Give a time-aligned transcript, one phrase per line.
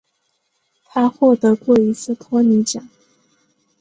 [0.83, 2.89] 他获得过一次托尼奖。